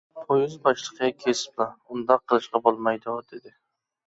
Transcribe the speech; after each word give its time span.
پويىز 0.27 0.53
باشلىقى 0.63 1.09
كېسىپلا: 1.25 1.67
«ئۇنداق 1.83 2.25
قىلىشقا 2.33 2.63
بولمايدۇ» 2.65 3.15
دېدى. 3.31 3.55